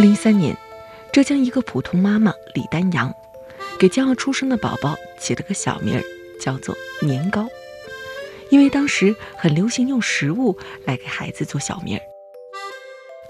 [0.00, 0.56] 二零一三年，
[1.12, 3.14] 浙江一个普通妈妈李丹阳，
[3.78, 6.02] 给将要出生的宝宝起了个小名儿，
[6.40, 7.46] 叫做年糕。
[8.48, 12.00] 因为当时很流行用食物来给孩子做小名儿。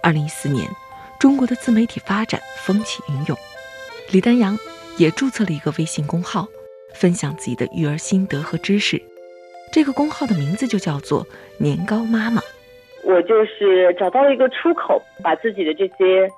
[0.00, 0.64] 二零一四年，
[1.18, 3.36] 中国的自媒体发展风起云涌，
[4.12, 4.56] 李丹阳
[4.96, 6.46] 也注册了一个微信公号，
[6.94, 9.02] 分享自己的育儿心得和知识。
[9.72, 11.26] 这个公号的名字就叫做
[11.58, 12.40] “年糕妈妈”。
[13.02, 16.30] 我就是找到了一个出口，把自己的这些。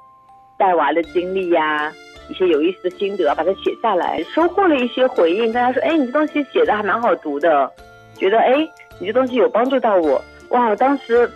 [0.62, 1.92] 带娃的经历呀，
[2.28, 5.52] 一些有意思的心得，把它写下来，收获了一些回应。
[5.52, 7.68] 大家说，哎，你这东西写的还蛮好读的，
[8.16, 8.52] 觉得哎，
[9.00, 11.28] 你这东西有帮助到我，哇，当时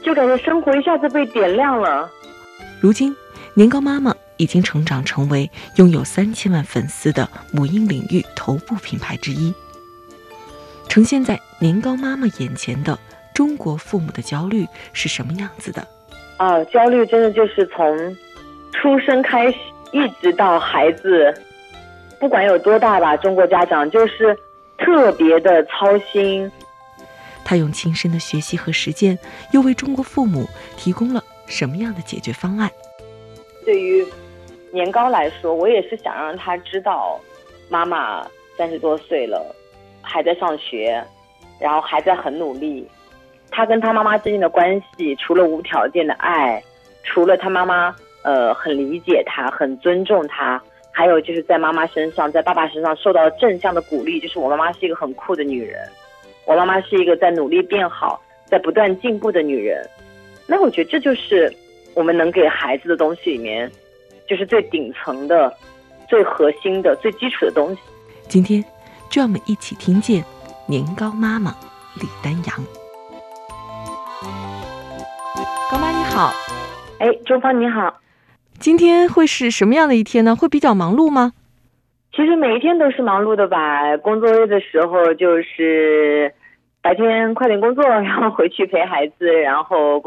[0.00, 2.08] 就感觉生活一下子被点亮了。
[2.80, 3.12] 如今，
[3.54, 9.52] 年糕妈妈已经成长成为拥有三千万粉丝的母婴领域头部品牌之一。
[10.88, 12.96] 呈现在年糕妈妈眼前的
[13.34, 15.84] 中国父母的焦虑是什么样子的？
[16.36, 18.16] 啊，焦虑真的就是从。
[18.72, 19.58] 出生开始，
[19.92, 21.34] 一直到孩子，
[22.18, 24.36] 不管有多大吧，中国家长就是
[24.78, 26.50] 特别的操心。
[27.44, 29.18] 他用亲身的学习和实践，
[29.52, 32.70] 又为中国父母提供了什么样的解决方案？
[33.64, 34.06] 对于
[34.70, 37.20] 年糕来说，我也是想让他知道，
[37.68, 38.24] 妈妈
[38.56, 39.54] 三十多岁了，
[40.00, 41.02] 还在上学，
[41.58, 42.88] 然后还在很努力。
[43.50, 46.62] 他跟他妈妈之间的关系，除了无条件的爱，
[47.02, 47.94] 除了他妈妈。
[48.22, 54.20] 呃，很理解他，很尊重他，还有就是在妈妈身上，在爸爸身上受到正向的鼓励。
[54.20, 55.88] 就是我妈妈是一个很酷的女人，
[56.44, 59.82] 我妈妈是一个在努力变好、在不断进步的女人。
[60.46, 61.50] 那我觉得这就是
[61.94, 63.70] 我们能给孩子的东西里面，
[64.26, 65.56] 就是最顶层的、
[66.08, 67.80] 最核心的、最基础的东西。
[68.28, 68.62] 今天，
[69.08, 70.24] 就让我们一起听见
[70.66, 71.54] 年糕妈妈
[71.94, 72.64] 李丹阳。
[75.70, 76.32] 高妈你好，
[76.98, 77.96] 哎，中芳你好。
[78.60, 80.36] 今天会是什么样的一天呢？
[80.36, 81.32] 会比较忙碌吗？
[82.12, 83.96] 其实每一天都是忙碌的吧。
[83.96, 86.30] 工作日的时候就是
[86.82, 89.98] 白天快点工作，然后回去陪孩子，然后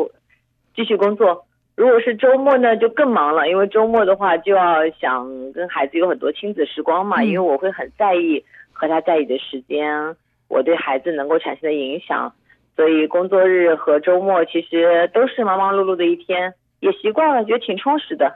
[0.76, 1.44] 继续工作。
[1.76, 7.24] 如果是周末呢，就更忙了，因为周末的话就要想跟孩子有很多亲子时光嘛。
[7.24, 10.16] 因为我会很在意和他在一起的时间，
[10.48, 12.32] 我对孩子能够产生的影响，
[12.76, 18.32] 所以工作日和周末其实都是忙忙碌碌的一天，也习惯了，觉得挺充实的。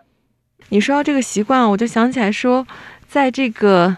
[0.69, 2.65] 你说到这个习惯，我就想起来说，
[3.07, 3.97] 在这个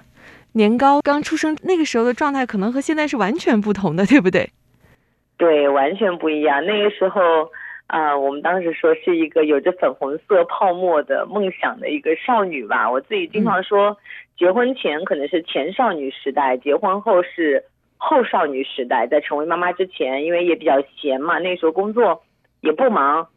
[0.54, 4.50] 年糕刚出生那个时候的状态，可能和现在是完全不同的，对不对？
[5.38, 6.64] 对，完全不一样。
[6.66, 7.50] 那个时候，
[7.88, 12.92] 啊，我们当时说是一个有着粉红色泡沫的梦想的一个少女吧。
[12.92, 13.98] 我自己经常说，
[14.38, 17.64] 结婚前可能是前少女时代，结婚后是
[17.98, 19.08] 后少女时代。
[19.08, 22.22] 在成为妈妈之前，因为也比较闲嘛，那时候工作
[22.62, 23.28] 也不忙。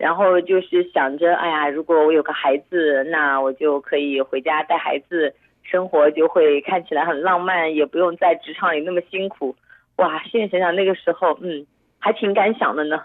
[0.00, 9.54] 然后就是想着，哎呀，如果我有个孩子，那我就可以回家带孩子，生活就会看起来很浪漫，也不用在职场里那么辛苦。
[9.96, 11.66] 哇，现在想想那个时候，嗯，
[11.98, 13.02] 还挺敢想的呢。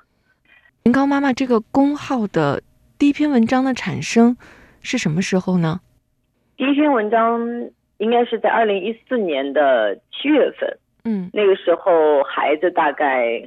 [0.83, 2.61] 林高妈妈这个公号的
[2.97, 4.37] 第一篇文章的产生
[4.79, 5.81] 是什么时候呢？
[6.55, 7.41] 第一篇文章
[7.97, 10.77] 应该是在二零一四年的七月份。
[11.03, 13.45] 嗯，那个时候孩子大概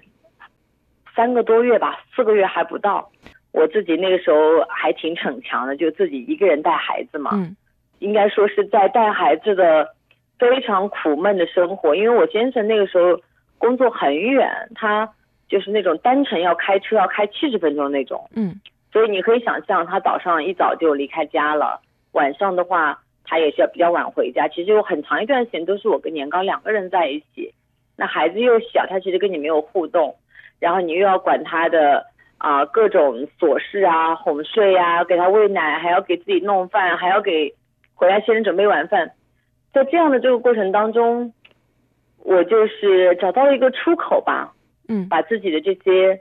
[1.16, 3.10] 三个多月吧，四个月还不到。
[3.50, 4.36] 我自己那个时候
[4.68, 7.30] 还挺逞强的，就自己一个人带孩子嘛。
[7.32, 7.56] 嗯，
[7.98, 9.88] 应该说是在带孩子的
[10.38, 13.20] 非常苦闷的生活，因为我先生那个时候
[13.56, 15.08] 工作很远，他
[15.48, 18.28] 就是那种单程要开车要开七十分钟那种。
[18.36, 18.60] 嗯，
[18.92, 21.80] 所以你可以想象，他早上一早就离开家了，
[22.12, 24.46] 晚上的话他也是要比较晚回家。
[24.46, 27.52] 其实有很长一段时间都是我跟年糕两个人在一起，
[27.96, 30.14] 那孩子又小，他其实跟你没有互动，
[30.60, 32.04] 然后你又要管他的。
[32.38, 37.52] 啊，各种琐事啊，哄睡呀，给他喂奶，还要给自己弄饭，还要给
[37.94, 39.12] 回来先生准备晚饭。
[39.72, 41.32] 在这样的这个过程当中，
[42.18, 44.52] 我就是找到了一个出口吧，
[44.88, 46.20] 嗯，把自己的这些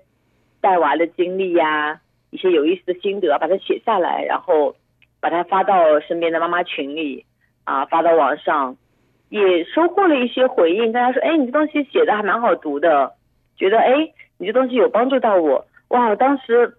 [0.60, 4.76] 带娃的经历呀，一些有意思的心得，把它写下来，然后
[5.22, 7.26] 把它发到身边的妈妈群里，
[7.64, 8.76] 啊，发到网上，
[9.30, 10.92] 也收获了一些回应。
[10.92, 13.14] 大家说，哎，你这东西写的还蛮好读的，
[13.56, 13.94] 觉得哎，
[14.40, 15.64] 你这东西有帮助到我。
[15.90, 16.78] 哇，当时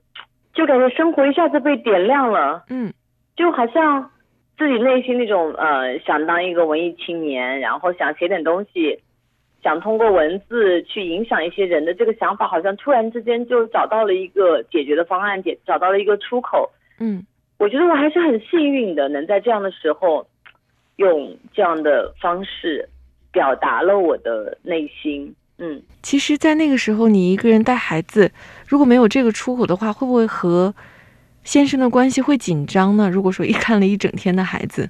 [0.52, 2.92] 就感觉生活一下子被点亮了，嗯
[3.36, 4.10] 就好像
[4.56, 8.98] 自己内心那种呃想当一个文艺青年，然后想写点东西，
[9.62, 16.70] 想通过文字去影响一些人的这个想法，好像突然之间就找到了一个解决的方案，解找到了一个出口。
[16.98, 17.24] 嗯
[17.58, 20.26] 我觉得我还是很幸运的，能在这样的时候，
[20.96, 22.88] 用这样的方式
[23.32, 25.34] 表达了我的内心。
[25.58, 28.30] 嗯，其实，在那个时候，你一个人带孩子，
[28.66, 30.74] 如果没有这个出口的话，会不会和
[31.42, 33.10] 先生的关系会紧张呢？
[33.10, 34.88] 如果说一看了一整天的孩子，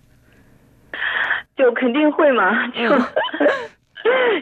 [1.57, 3.03] 就肯定会嘛，就、 嗯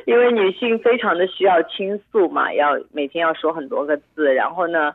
[0.04, 4.94] 因为女性非常的需要倾诉嘛，要每天要说很多个字，然后呢，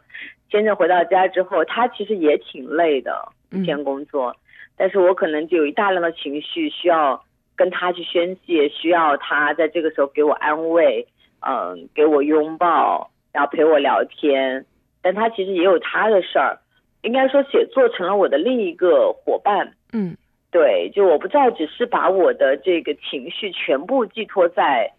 [0.49, 4.35] 先生回到家之后，他其实也挺累的，一天工作，
[4.77, 7.21] 但是我可能就有一大量的情绪需要
[7.55, 11.05] 跟他去宣泄，需要他在这个时候给我安慰，
[11.41, 14.65] 嗯，给我拥抱，然后陪我聊天，
[15.01, 16.57] 但他其实也有他的事儿，
[17.01, 19.73] 应该说写作成了我的另一个伙伴。
[19.93, 20.15] 嗯
[20.51, 24.91] 对，就我不再只是把我的这个情绪全部寄托在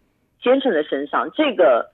[0.42, 1.90] 先生的身上，这个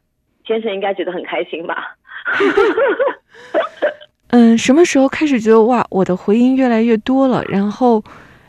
[0.47, 1.97] 先生应该觉得很开心吧？
[4.31, 7.43] 嗯，什么时候开始觉得哇，我的回音越来越多了？
[7.49, 8.05] 然后，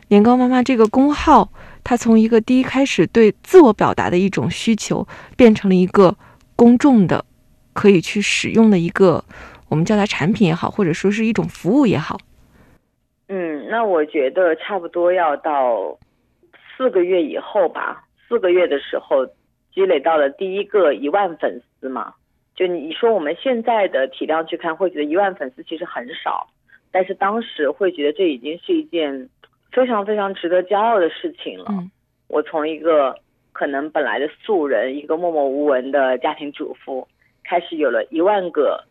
[0.08, 1.48] 年糕妈妈这个公号，
[1.82, 5.06] 它从一个第一开始对自我表达的一种需求，
[5.36, 6.16] 变成了一个
[6.56, 7.24] 公众的
[7.72, 9.24] 可以去使用的一个，
[9.68, 12.18] 我们叫它产品也好，或者说是一种服务也好。
[13.28, 15.98] 嗯，那我觉得差不多要到
[16.76, 19.24] 四个月以后吧，四个月的时候
[19.72, 22.12] 积累到了第一个一万粉丝嘛。
[22.56, 26.46] 就你说我们现在的体量去看，会觉得一万粉丝其实很少，
[26.90, 29.28] 但是当时会觉得这已经是一件
[29.72, 31.66] 非常非常值得骄傲的事情了。
[31.70, 31.90] 嗯
[32.28, 33.12] 我从一个
[33.50, 37.08] 可能本来的素人，一个默默无闻的家庭主妇，
[37.42, 38.84] 开始有了一万个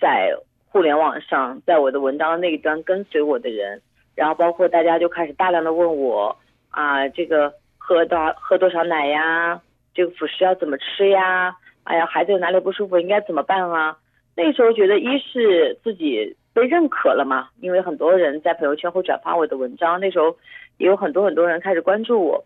[0.00, 0.34] 在
[0.64, 3.82] 互联网上，在我的文章的那一端跟随我的人，
[4.14, 6.34] 然后包括大家就开始大量的问我
[6.70, 9.60] 啊，这个喝多少喝多少奶呀，
[9.92, 11.54] 这个辅食要怎么吃呀？
[11.84, 13.98] 哎呀，孩子有哪里不舒服应该怎么办啊？
[14.34, 20.34] 那时候觉得一是自己被认可了嘛，因为很多人在朋友圈会转发我的文章，那时候
[20.78, 22.42] 也有很多很多人开始关注我，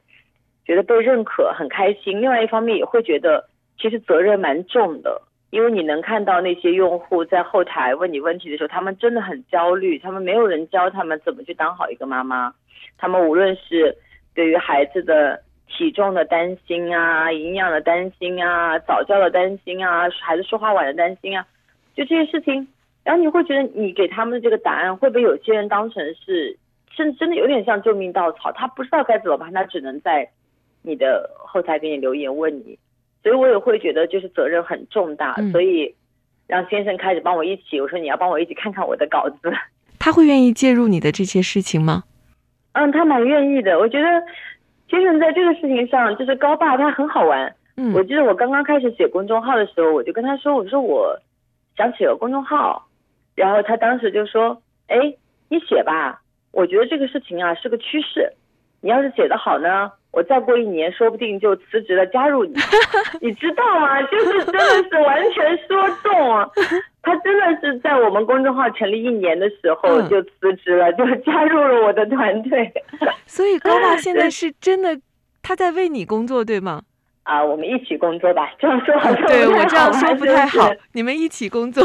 [0.67, 2.21] 觉得被认可很开心。
[2.21, 3.49] 另外一方面也会觉得
[3.79, 12.53] 其实责任蛮重的，因为你能看到那些用户在后台问你问题的时候，他们真的很焦虑，他们没有人教他们怎么去当好一个妈妈，
[12.99, 13.97] 他们无论是
[14.35, 21.47] 对于孩子的体重的担心啊、营养的担心啊、早教的担心啊、孩子说话晚的担心啊，
[21.95, 22.67] 就这些事情，
[23.05, 26.57] 然后你会觉得你给他们的这个答案会被有些人当成是，
[26.91, 30.29] 甚至真的有点像救命稻草，他不知道该怎么办，他只能在
[30.83, 32.79] 你的后台给你留言问你，
[33.23, 35.51] 所以我也会觉得就是责任很重大，嗯。
[35.51, 35.95] 所以
[36.47, 39.53] 让先生开始帮我一起，我说你要帮我一起看看我的稿子，
[39.99, 42.05] 他会愿意介入你的这些事情吗？
[42.73, 44.07] 嗯，他蛮愿意的，我觉得
[44.89, 47.93] 先生在这个事情上就是高爸他很好玩，嗯。
[47.95, 51.19] 我记得我刚刚开始写公众号的时候，我就跟他说，我说我
[51.77, 52.87] 想写个公众号，
[53.41, 54.97] 然后他当时就说，哎，
[55.49, 56.21] 你写吧，
[56.53, 58.31] 我觉得这个事情啊是个趋势，
[58.83, 62.55] 你要是写得好呢，我再过一年说不定就辞职了加入你，
[63.23, 64.03] 你知道吗？
[64.03, 66.47] 就是真的是完全说中啊，
[67.03, 72.71] 他真的是在我们公众号成立一年的时候嗯就辞职了，就加入了我的团队。
[73.25, 75.01] 所以高爸现在是真的
[75.41, 76.83] 他在为你工作，对吗？
[77.23, 81.83] 啊，我们一起工作吧，这样说好像对我这样好说不太好，你们一起工作。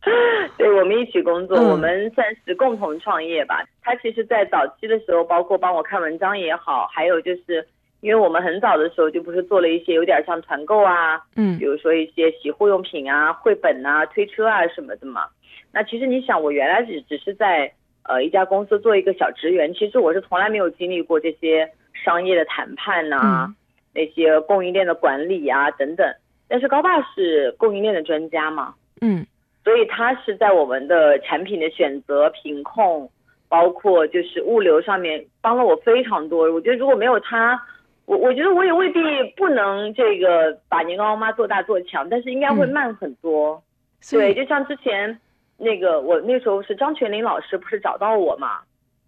[0.56, 3.64] 对，我们一起工作，嗯我们算是共同创业吧。
[3.82, 7.66] 他其实，在早期的时候，包括帮我看文章也好，还有就是，
[8.00, 15.26] 因为我们很早的时候就不是做了一些有点像团购啊，嗯比如说一些洗护用品啊、绘本啊、推车啊什么的嘛。
[15.72, 17.70] 那其实你想，我原来只只是在
[18.04, 23.54] 呃一家公司做一个小职员，其实我是从来没有经历过这些商业的谈判呐、嗯
[23.94, 26.06] 那些供应链的管理啊等等。
[26.46, 29.26] 但是高爸是供应链的专家嘛，嗯
[29.68, 33.06] 所以他是在我们的产品的选择、品控，
[33.50, 36.50] 包括就是物流上面帮了我非常多。
[36.50, 37.62] 我觉得如果没有他，
[38.06, 38.98] 我我觉得我也未必
[39.36, 43.62] 不能这个把年糕妈妈做大做强，但是应该会嗯慢很多。
[44.10, 45.20] 对，就像之前
[45.58, 48.60] 那个我那时候是张泉灵老师不是找到我嘛，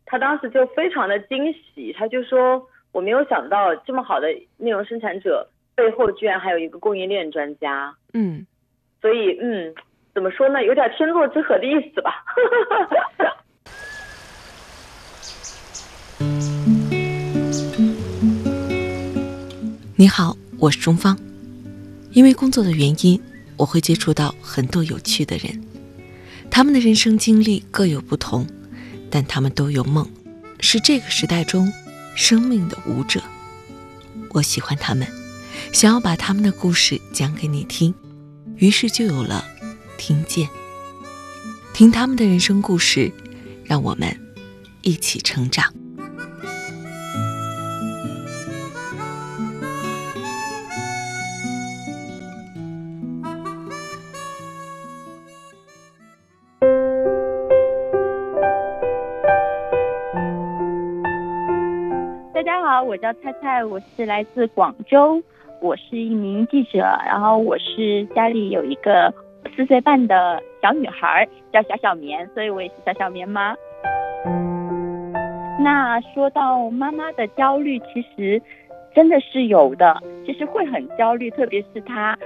[0.04, 2.62] 他当时就非常的惊喜，他就说
[2.92, 7.94] 我没有想到这么好的内容生产者背后居然还有一个供应链专家。
[8.12, 8.46] 嗯，
[9.00, 9.74] 所以，嗯，
[10.12, 12.12] 怎么说呢，有点天作之合的意思吧。
[19.96, 21.16] 你好，我是钟芳。
[22.12, 23.22] 因为工作的原因，
[23.56, 25.62] 我会接触到很多有趣的人。
[26.50, 28.44] 他们的人生经历各有不同，
[29.10, 30.10] 但他们都有梦，
[30.58, 31.72] 是这个时代中
[32.16, 33.20] 生命的舞者。
[34.30, 35.06] 我喜欢他们，
[35.72, 37.94] 想要把他们的故事讲给你听，
[38.56, 39.44] 于是就有了
[40.00, 40.48] 听见。
[41.74, 43.12] 听他们的人生故事，
[43.66, 44.08] 让我们
[44.80, 45.66] 一起成长。
[62.32, 65.22] 大家好我叫菜菜，我是来自广州，
[65.60, 69.12] 我是一名记者，然后我是家里有一个
[69.56, 73.54] 四岁半的小女孩，叫小小棉，所以我也是小小棉妈。
[75.58, 78.40] 那说到妈妈的焦虑，其实
[78.94, 82.18] 真的是有的，其实会很焦虑，特别是她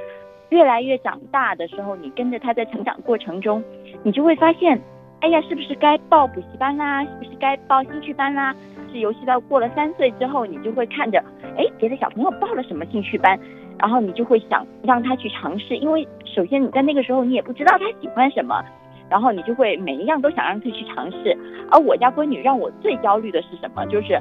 [0.50, 3.62] 越来越长大的时候，你跟着她在成长过程中，
[4.02, 4.80] 你就会发现，
[5.20, 7.02] 哎呀，是不是该报补习班啦？
[7.04, 8.54] 是不是该报兴趣班啦？
[8.92, 11.18] 游戏到过了三岁之后，你就会看着，
[11.56, 13.36] 哎，别的小朋友报了什么兴趣班，
[13.84, 18.64] 然后你就会想让他去尝试，因为首先你在那个时候你也不知道他喜欢什么，
[19.10, 21.36] 然后你就会每一样都想让他去尝试。
[21.70, 23.84] 而我家闺女让我最焦虑的是什么？
[23.88, 24.18] 就是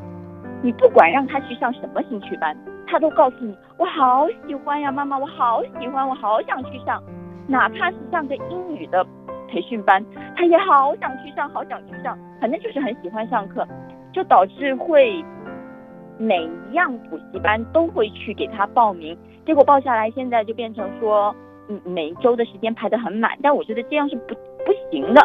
[0.62, 2.53] 你不管让他去上什么兴趣班，
[2.86, 7.01] 他都告诉你我好喜欢呀，妈妈我好喜欢，我好想去上，
[7.48, 9.01] 哪怕是上个英语的
[9.48, 10.05] 培训班，
[10.36, 13.65] 他也好想去上，好想去上，反正就是很喜欢上课。
[14.12, 15.24] 就导致会
[16.20, 21.35] 每一样补习班都会去给他报名，结果报下来现在就变成说，
[21.67, 24.33] 嗯，每一周的时间排得很满，但我觉得这样是不
[24.65, 25.21] 不行的。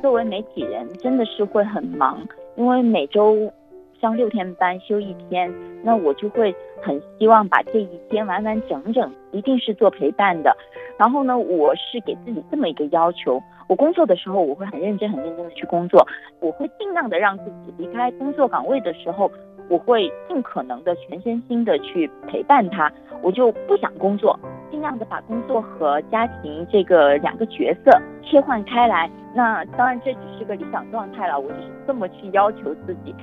[0.00, 2.20] 作为媒体人，真的是会很忙，
[2.56, 3.52] 因为每周
[4.00, 5.52] 上六天班休一天，
[5.82, 10.56] 那我就会很希望把这一天完完整整，一定是做陪伴的。
[10.96, 13.42] 然后呢，我是给自己这么一个要求。
[13.66, 16.06] 我工作的时候，我会很认真、很认真的去工作。
[16.38, 19.28] 我会尽量的让自己离开工作岗位的时候，
[19.68, 22.90] 我会尽可能的全身心的去陪伴他。
[23.22, 24.38] 我就不想工作，
[24.70, 27.90] 尽量的把工作和家庭这个两个角色
[28.22, 29.10] 切换开来。
[29.34, 33.14] 那当然这只是个理想状态了，我只是这么去要求自己。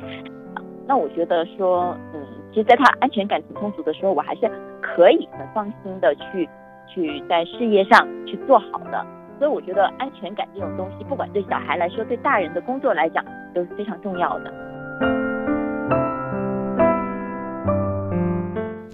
[0.88, 4.50] 那我觉得说，嗯，其实在他安全感挺充足的时候，我还是
[4.82, 6.50] 可以很放心的去
[6.88, 9.06] 去在事业上去做好的。
[9.38, 14.71] 所以我觉得安全感这种东西，不管对小孩来说，对大人的工作来讲，都是非常重要的。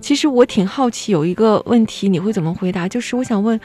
[0.08, 2.88] 其实我挺好奇，有一个问题你会怎么回答？
[2.88, 3.60] 就是我想问，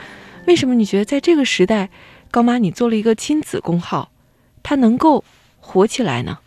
[0.48, 1.88] 为什么你觉得在这个时代，
[2.32, 4.10] 高妈你做了一个亲子公号，
[4.60, 5.22] 它能够
[5.60, 6.40] 火起来呢？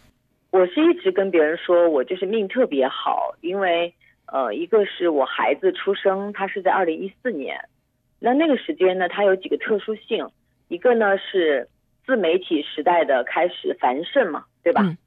[0.52, 3.94] 我是一直跟别人说，我就是命特别好，因为
[4.26, 7.58] 呃，一个是我孩子出生，他是在二零一四年。
[8.20, 10.28] 那那个时间呢，它有几个特殊性，
[10.68, 11.66] 一个呢是
[12.06, 14.82] 自媒体时代的开始繁盛嘛，对吧？
[14.84, 14.98] 嗯。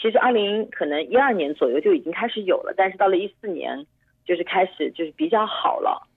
[0.00, 3.86] 其实二零可能一二年左右就已经开始有了，但是到了一四年
[4.24, 6.08] 就是开始就是比较好了。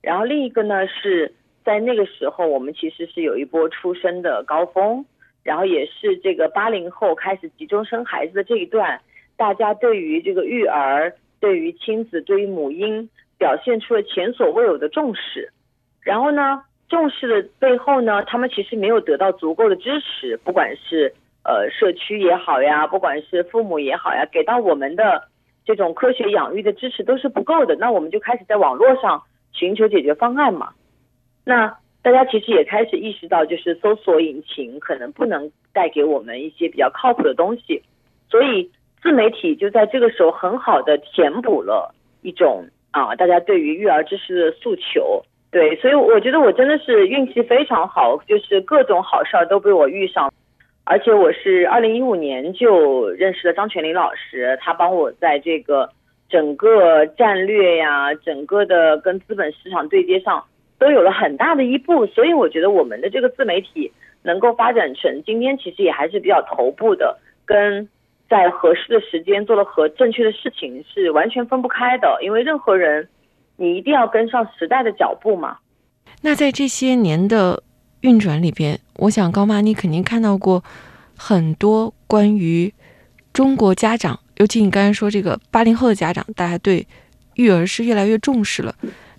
[0.00, 1.32] 然后另一个呢是
[1.64, 5.04] 在那个时候，我们其实是有一波出生的高峰，
[5.44, 9.00] 然后也是这个八零后开始集中生孩子的这一段，
[9.36, 15.52] 大家对于这个育儿、对于亲子、对于母婴表现出了前所未有的重视。
[16.00, 25.28] 然后呢，重视的背后呢，他们其实没有得到足够的支持，不管是呃社区也好呀，不管是父母也好呀，给到我们的
[25.64, 27.76] 这种科学养育的支持都是不够的。
[27.76, 30.70] 那我们就开始在网络上寻求解决方案嘛。
[31.44, 37.82] 那大家其实也开始意识到，就是搜索引擎可能不能带给我们一些比较靠谱的东西，
[38.28, 45.22] 所以自媒体就在这个时候很好的填补了一种啊大家对于育儿知识的诉求。
[45.50, 50.32] 对，所以我觉得我真的是运气非常好，就是各种好事儿都被我遇上了，
[50.84, 55.88] 而且我是二零一五年就认识了张泉灵老师，他帮我在这个
[56.28, 60.44] 整个战略呀，整个的跟资本市场对接上
[60.78, 63.90] 都有了很大的一步，所以我觉得我们的这个自媒体
[64.22, 67.88] 能够发展成今天，其实也还是比较头部的，跟
[68.28, 73.08] 在合适的时间做了和正确的事情是完全分不开的，因为任何人。
[73.56, 75.58] 你一定要跟上时代的脚步嘛？
[76.22, 77.62] 那在这些年的
[78.02, 80.62] 运转里边，我想高妈你肯定看到过
[81.16, 82.72] 很多关于
[83.32, 86.86] 中国家长，尤其你刚才说这个八零后的家长，大家对
[87.36, 88.74] 育儿是越来越重视了。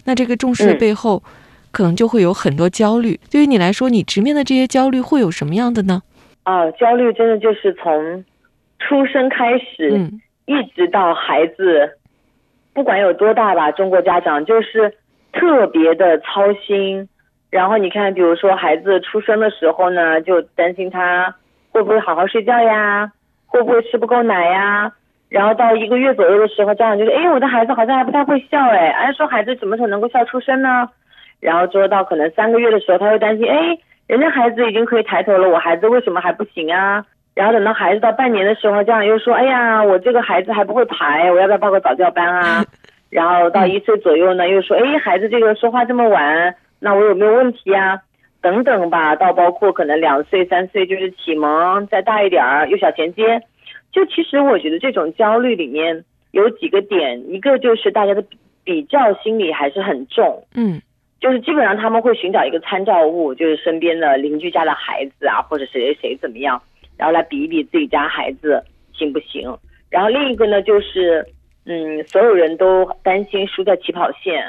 [0.05, 1.23] 那这个重视的背后，
[1.71, 3.19] 可能就会有很多焦虑。
[3.31, 6.03] 对于你来说，你直面的这些焦虑会有什么样的呢？
[6.43, 8.25] 啊，焦虑真的就是从
[8.79, 10.11] 出生开始，
[10.45, 11.97] 一直到孩子。
[12.73, 14.93] 不管有多大吧，中国家长就是
[15.31, 17.07] 特别的操心。
[17.53, 21.35] 然后你看，比如说孩子出生的时候呢，就担心他
[21.69, 23.11] 会不会好好睡觉呀，
[23.45, 24.91] 会不会吃不够奶呀。
[25.29, 30.89] 然后到一个月左右的时候，家长就说：“哎，我的孩子好像还不太会笑，哎，哎，说孩子什么时候能够笑出声呢？”
[31.41, 37.05] 然后做到可能三个月的时候，他会担心：“哎，人家孩子已经可以抬头了，我孩子为什么还不行啊？”
[37.35, 42.65] 然后等到孩子到半年的时候，家长又说：“哎呀，我这个孩子还不会排，我要不要报个早教班啊？”
[43.11, 47.97] 然后到一岁左右呢，又说：“哎，孩子这个说话这么晚。”那我有没有问题啊？
[48.41, 53.41] 等等吧，到包括可能两岁、三岁就是启蒙，再大一点儿幼小衔接。
[53.93, 58.21] 就其实我觉得这种焦虑里面有几个点，一个就是大家的
[58.65, 60.81] 比较心理还是很重，嗯，
[61.21, 66.61] 就是基本上他们会寻找一个参照物，就是身边的邻居家的孩子啊，或者谁谁谁怎么样，
[66.97, 68.61] 然后来比一比自己家孩子
[68.91, 69.57] 行不行。
[69.89, 71.25] 然后另一个呢，就是
[71.65, 74.43] 嗯，所有人都担心输在起跑线。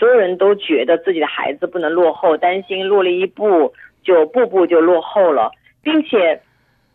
[0.00, 5.50] 所有人都觉得自己的孩子不能落后，担心落了一步就步步就落后了，
[5.82, 6.40] 并且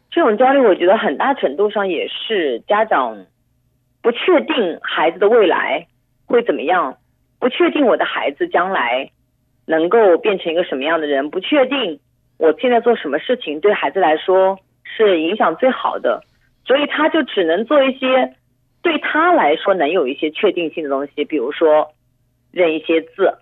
[0.09, 3.27] 这种焦虑，我觉得很大程度上也是家长
[4.01, 5.85] 不确定孩子的未来
[6.25, 6.97] 会怎么样，
[7.39, 9.11] 不确定我的孩子将来
[9.67, 11.99] 能够变成一个什么样的人，不确定
[12.39, 16.23] 我现在做什么事情对孩子来说是影响最好的，
[16.65, 18.33] 所以他就只能做一些
[18.81, 21.91] 对他来说能有一些确定性的东西，比如说。
[22.55, 23.33] 认一些字，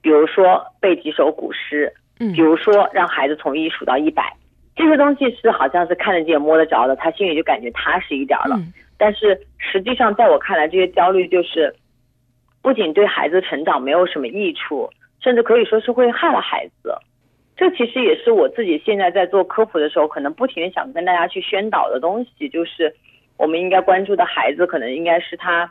[0.00, 4.34] 比如说背几首古诗，嗯，比如说让孩子从一数到一百，
[4.74, 8.58] 这些东西是好像是看得见摸得着的，他心里就感觉踏实一点了。
[8.96, 11.74] 但是实际上，在我看来，这些焦虑就是
[12.62, 14.88] 不仅对孩子成长没有什么益处，
[15.20, 16.96] 甚至可以说是会害了孩子。
[17.54, 22.94] 这其实也是我自己现在在做科普的时候，可能不停的想跟大家去宣导的东西，就是
[23.36, 25.70] 我们应该关注的孩子，可能应该是他。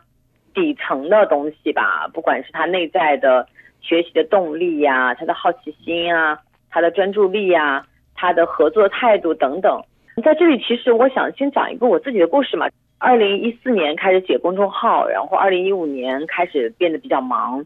[0.58, 3.48] 底层的东西吧，不管是他内在的
[3.80, 6.36] 学习的动力呀，他的好奇心啊，
[6.72, 7.86] 他的专注力呀，
[8.16, 9.80] 他的合作态度等等。
[10.24, 12.68] 在这里，其实我想先讲一个我自己的故事嘛。
[12.98, 17.64] 二零一四年开始写公众号，然后二零一五年开始变得比较忙，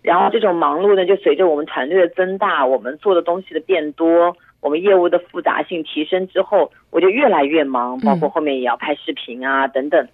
[0.00, 10.08] 然后这种忙碌呢，就随着我们团队的增大，我们做的东西的变多，我们业务的复杂性提升之后，我就越来越忙，包括后面也要拍视频啊等等。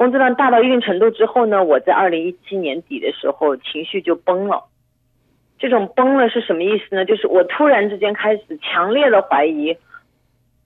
[0.00, 4.64] 工作量大到一定程度之后呢，我在二零一七年底的时候情绪就崩了。
[5.58, 7.04] 这种崩了是什么意思呢？
[7.04, 9.76] 就是我突然之间开始强烈的怀疑，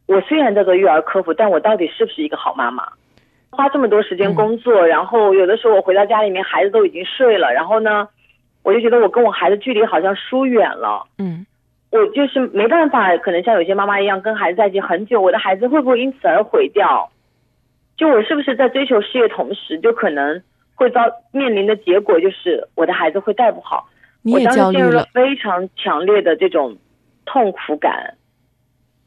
[0.07, 2.87] 我虽然在做育儿科普，但我到底是不是一个好妈妈？
[3.51, 8.09] 花这么多时间工作，然后有的时候我回到家里面，孩子都已经睡了，然后呢，
[8.63, 11.05] 我就觉得我跟我孩子距离好像疏远了。
[11.19, 11.45] 嗯，
[11.91, 17.11] 我就是没办法，可能像有些妈妈一样跟孩子在一起很久，我的孩子会不会因此而毁掉？
[17.97, 20.43] 就我是不是在追求事业同时，就可能
[20.75, 23.89] 会遭面临的结果就是我的孩子会带不好。
[24.23, 25.07] 你也焦虑了。
[25.15, 26.77] 非常强烈的这种
[27.25, 28.15] 痛苦感，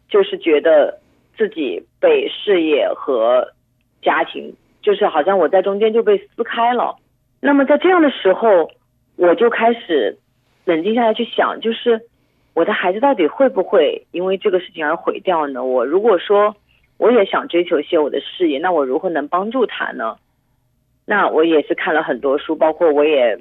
[0.07, 0.99] 就是觉得
[1.37, 3.51] 自己被事业和
[4.01, 6.95] 家庭，就是好像我在中间就被撕开了。
[7.41, 8.71] 那么在这样的时候，
[9.17, 10.17] 我就开始
[10.63, 11.99] 冷静下来去想，就是
[12.53, 15.61] 我的孩子到底会不会因为这个事情而毁掉呢？
[15.61, 16.55] 我如果说。
[16.97, 20.17] 我也想追求一些我的事业，那我如何能帮助他呢？
[21.05, 23.39] 那我也是看了很多书，包括我也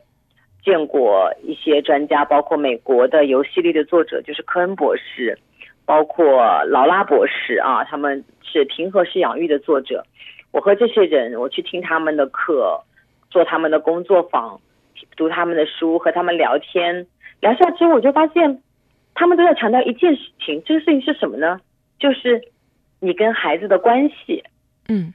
[0.63, 5.39] 见过一些专家，包括美国的游戏力的作者，就是科恩博士，
[5.85, 10.05] 包括劳拉博士啊，他们是平和式养育的作者。
[10.53, 12.81] 我和这些人，我去听他们的课，
[13.31, 14.61] 做他们的工作坊，
[15.17, 17.07] 读他们的书，和他们聊天，
[17.41, 18.63] 聊下之后，我就发现
[19.15, 21.59] 他们都在强调一件事情，这个事情是什么呢？
[21.99, 22.53] 就是。
[23.01, 24.43] 你跟孩子的关系，
[24.89, 25.13] 嗯，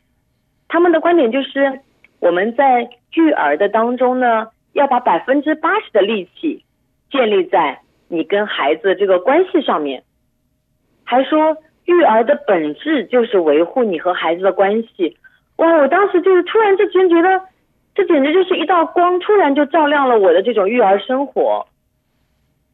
[0.68, 1.80] 他们的观点就是，
[2.20, 6.64] 我们在育儿的当中呢，要把百分之八十的力气
[7.12, 10.04] 建立在你跟孩子这个关系上面，
[11.04, 15.18] 还说育儿的本质就是维护你和孩子的关系。
[15.58, 17.42] 哇，我当时就是突然之间觉得，
[17.94, 21.68] 这简直就是一道光，突然就照亮了我的这种育儿生活。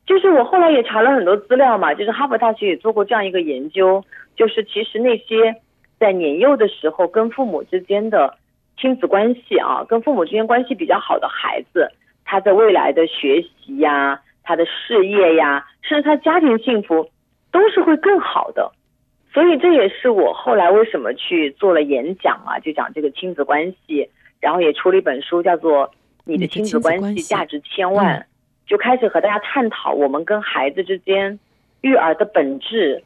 [0.08, 4.04] 就是我后来也查了很多资料嘛，就是哈佛大学也做过这样一个研究，
[4.38, 5.54] 就是其实那些
[6.00, 8.34] 在年幼的时候跟父母之间的
[8.80, 11.92] 亲子关系啊，跟父母之间关系比较好的孩子，
[12.24, 17.10] 他在未来的学习呀、他的事业呀，甚至他家庭幸福
[17.52, 18.72] 都是会更好的。
[19.34, 25.88] 所以这也是我后来为什么去做了演讲啊，就讲这个亲子关系，然后也出了一本书，叫做
[26.24, 28.20] 《你的亲子关系价值千万》。
[28.68, 31.40] 就开始和大家探讨我们跟孩子之间
[31.82, 33.02] 育儿的本质，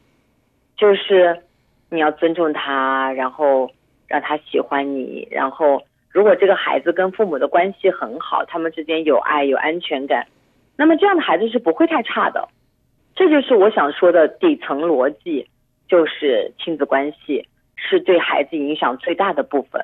[0.76, 1.40] 就是
[1.88, 3.70] 你要尊重他，然后
[4.08, 10.26] 让他喜欢你，然后如果这个孩子跟父母的关系很好，他们之间有爱有安全感，
[10.76, 12.48] 那么这样的孩子是不会太差的。
[13.14, 15.46] 这就是我想说的底层逻辑，
[15.86, 17.46] 就是亲子关系
[17.76, 19.80] 是对孩子影响最大的部分。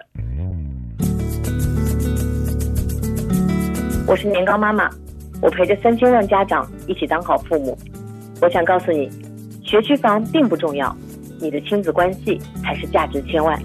[4.08, 4.88] 我是年糕妈妈，
[5.40, 7.78] 我陪着三千万家长一起当好父母。
[8.40, 9.08] 我想告诉你，
[9.62, 10.96] 学区房并不重要，
[11.40, 13.60] 你的亲子关系才是价值千万。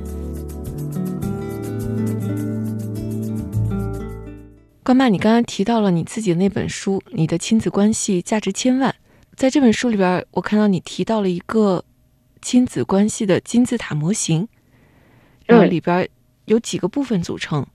[4.83, 8.91] 关妈，你刚刚提到了你自己的那本书《你的亲子关系价值千万》。
[9.35, 11.83] 在这本书里边，我看到你提到了一个
[12.41, 14.47] 亲子关系的金字塔模型，
[15.47, 16.07] 然后里边
[16.45, 17.65] 有几个部分组成：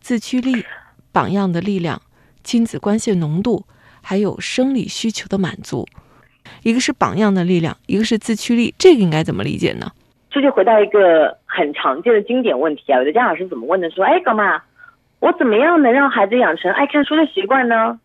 [0.00, 0.64] 自驱力、
[1.10, 2.00] 榜样的力量。
[2.42, 3.64] 亲子关系的浓度，
[4.02, 5.86] 还有生理需求的满足，
[6.62, 9.90] 一个是榜样的力量，一个是自驱力，这个应该怎么理解呢？
[10.30, 13.90] 这就回到一个很常见的经典问题啊，有的家长是怎么问的？
[13.90, 14.62] 说，哎，干嘛？
[15.18, 17.98] 我怎么样能让孩子养成爱看书的习惯呢？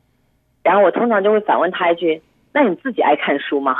[0.63, 2.21] 然后我通常就会反问他一句：
[2.51, 3.75] 那你自己爱看书吗？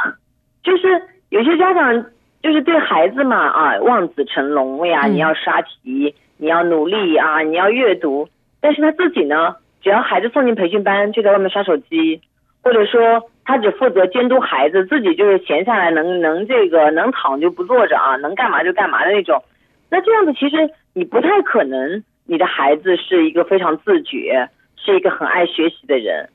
[0.64, 2.06] 就是有些家长
[2.42, 8.30] 就是对孩子嘛啊，望子成龙，哎呀，你要刷题，你要努力啊，你要阅读，
[8.62, 9.56] 但是他自己呢？
[9.86, 12.20] 只要孩子送进培训班，就在外面刷手机，
[12.64, 19.44] 或者说他只负责监督孩子，自己就是闲下来能能这个能躺就不坐着啊，能干嘛就干嘛的那种。
[19.92, 26.30] 那这样子其实你不太可能，你的孩子是一个非常自觉，是一个很爱学习的人。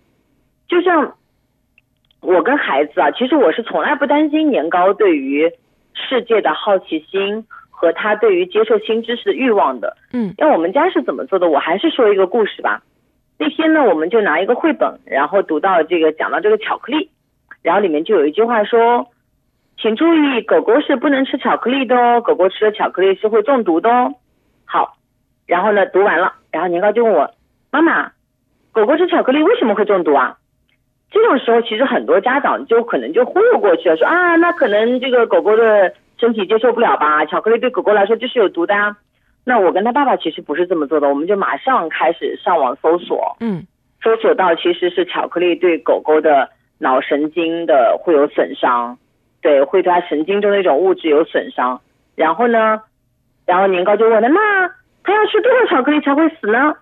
[0.69, 1.17] 就像
[2.21, 5.51] 我跟孩子啊，其实我是从来不担心年糕对于
[5.93, 9.97] 世界的好奇心和他对于接受新知识的欲望的。
[10.13, 11.49] 嗯，那我们家是怎么做的？
[11.49, 12.81] 我还是说一个故事吧。
[13.43, 17.09] 那天呢，我们就拿一个绘本，然后读到这个讲到这个巧克力，
[17.63, 19.07] 然后里面就有一句话说，
[19.79, 24.13] 请注意，狗狗是不能吃巧克力的哦，狗狗吃了巧克力是会中毒的哦。
[24.67, 24.99] 好，
[25.47, 27.31] 然后呢，读完了，然后年糕就问我，
[27.71, 28.13] 妈妈，
[28.73, 30.37] 狗狗吃巧克力为什么会中毒啊？
[31.11, 38.99] 这种时候，其实很多家长就可能就忽悠过去了，说啊，那可能这个狗狗的身体接受不了吧，巧克力对狗狗来说就是有毒的啊。
[39.45, 43.67] 那我跟他爸爸其实不是这么做的，我们就马上开始上网搜索，嗯，
[44.03, 46.49] 搜索到其实是巧克力对狗狗的
[46.79, 48.99] 脑神经的会有损伤，
[49.41, 51.81] 对，会对它神经中的一种物质有损伤。
[52.15, 52.81] 然后呢，
[53.47, 54.69] 然后年糕就问了，那
[55.03, 56.75] 他要吃多少巧克力才会死呢？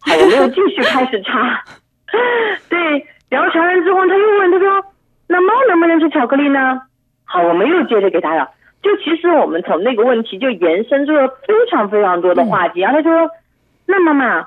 [0.00, 1.62] 好，我们又继续开始查，
[2.70, 4.84] 对，然后查完之后他又问，他说，
[5.28, 6.80] 那猫能不能吃巧克力呢？
[7.24, 8.48] 好，我们又接着给他了。
[8.86, 13.28] 就其实我们从那个问题就延伸出了非常非常多的话题，然后他说
[13.84, 14.42] ：“那妈妈，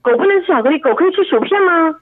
[0.00, 1.94] 狗不能吃巧克力，狗可以吃薯片吗？”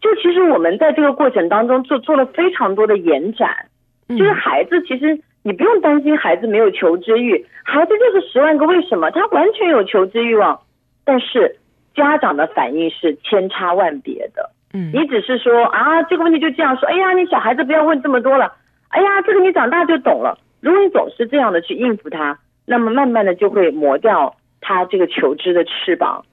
[0.00, 3.66] 就其实我们在这个过程当中做做了非常多的延展，
[4.08, 10.60] 就是孩子其实你不用担心孩子没有求知欲，孩子就是十万个为什么，他完全有求知欲望，
[11.04, 11.56] 但是
[11.96, 14.48] 家长的反应是千差万别的。
[14.72, 18.52] 嗯，你只是说啊这个问题就这样说，哎呀你小孩子不要问这么多了，
[18.90, 20.38] 哎呀这个你长大就懂了。
[20.60, 26.24] 如果你总是这样的去应付它，那么慢慢的就会磨掉它这个求知的翅膀。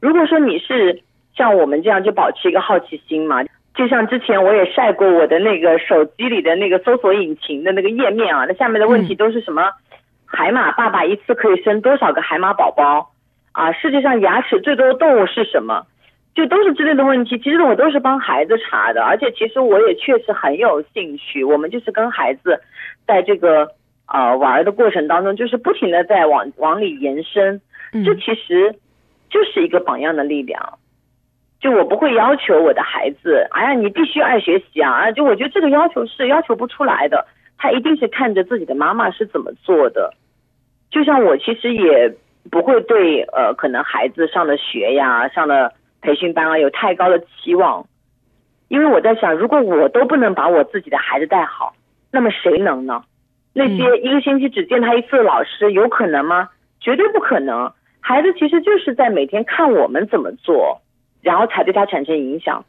[0.00, 1.02] 如果说你是
[1.36, 3.42] 像我们这样就保持一个好奇心嘛，
[3.74, 9.70] 就像之前我也晒过我的那个手机里的那个搜索引擎的那个页面啊，那下面的问题都是什么？
[10.26, 13.12] 海马爸爸一次可以生多少个海马宝宝？
[13.52, 15.86] 啊，世界上牙齿最多的动物是什么？
[16.38, 17.36] 就都是之类的问题。
[17.38, 21.42] 其实我都是帮孩子查的，而且其实我也确实很有兴趣。
[21.42, 22.60] 我们就是跟孩子
[23.06, 23.68] 在这个。
[24.10, 27.60] 呃，玩的过程当中，就是不停的在往往里延伸，
[28.06, 28.74] 这其实
[29.28, 30.78] 就是一个榜样的力量。
[31.60, 35.12] 就我不会要求我的孩子，哎呀，你必须爱学习啊！
[35.12, 37.26] 就我觉得这个要求是要求不出来的，
[37.58, 40.14] 他一定是看着自己的妈妈是怎么做的。
[40.90, 42.10] 就像我其实也
[42.50, 47.86] 不会对呃，可能孩子上的学呀、上的培训班啊有太高的期望，
[48.68, 51.74] 因为我在想，如果我都不能把我自己的孩子带好，
[52.10, 53.02] 那么谁能呢？
[53.54, 56.50] 那些一个星期只见他一次的老师有可能吗？
[56.80, 57.72] 绝对不可能。
[58.00, 60.80] 孩子其实就是在每天看我们怎么做，
[61.20, 62.64] 然后才对他产生影响。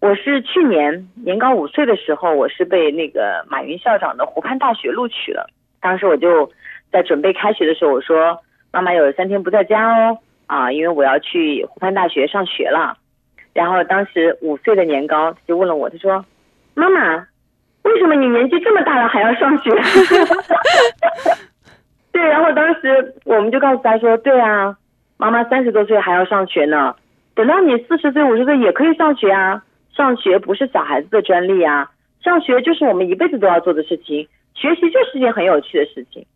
[0.00, 5.50] 我是去年年高五岁的时候，我是被那个马云校长的湖畔大学录取了。
[5.80, 6.50] 当时我就
[6.92, 8.38] 在准备开学的时候，我说
[8.72, 12.98] 妈妈有三天不在家哦，啊，因为我要去湖畔大学上学了。
[13.54, 16.24] 然后当时五岁的年糕就问了我，他说
[16.74, 17.28] 妈妈。
[17.84, 19.70] 为什么你年纪这么大了还要上学？
[22.12, 24.76] 对，然后当时我们就告诉他说：“对啊，
[25.16, 26.94] 妈妈三十多岁还要上学呢，
[27.34, 29.62] 等到你四十岁、五十岁也可以上学啊。
[29.96, 31.90] 上学不是小孩子的专利啊，
[32.22, 34.28] 上学就是我们一辈子都要做的事情。
[34.54, 36.26] 学习就是一件很有趣的事情。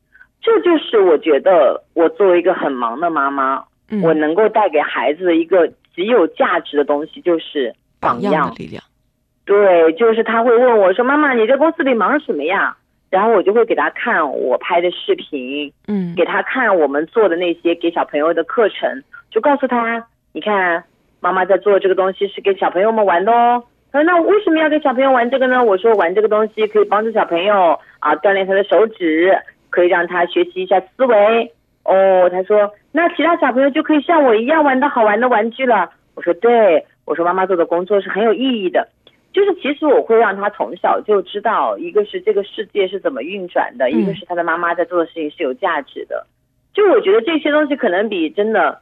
[0.41, 3.65] 这就是我觉得我作为一个很忙的妈妈，嗯
[4.01, 8.55] 我能够带给孩子的一个极有价值的东西，就是榜榜样样的。
[8.57, 8.83] 力量。
[9.45, 12.77] 对，就是他会问我说：“妈妈，你在公司里忙什么呀？”
[13.11, 20.83] 然后我就会给他看我拍的视频，嗯给他看我们做的那些给小朋友的课程，就告诉他，你看
[21.21, 23.63] 妈妈在做这个东西是给小朋友们玩的哦。
[23.93, 25.63] 他说那为什么要给小朋友玩这个呢？
[25.63, 29.37] 我说玩这个东西可以帮助小朋友啊锻炼他的手指，
[29.69, 31.53] 可以让他学习一下思维。
[31.85, 35.91] 哦，他说那其他小朋友就可以像我一样玩到好玩的玩具了。
[36.15, 38.89] 我说对，我说妈妈做的工作是很有意义的。
[39.33, 46.27] 就是其实我会让他从小就知道，一个是这个世界是怎么运转的，嗯一个是他的妈妈在做的事情是有价值的。
[46.75, 48.79] 就我觉得这些东西可能比真的